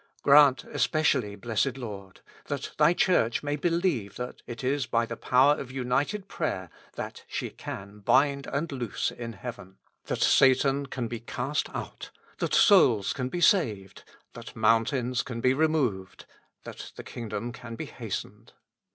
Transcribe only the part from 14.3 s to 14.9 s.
that moun